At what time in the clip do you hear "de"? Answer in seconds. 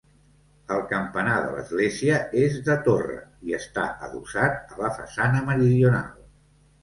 1.41-1.49, 2.69-2.77